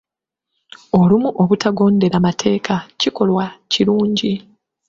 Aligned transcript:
Olumu 0.99 1.29
obutagondera 1.41 2.17
mateeka 2.25 2.75
kikolwa 2.99 3.45
kirungi. 3.71 4.31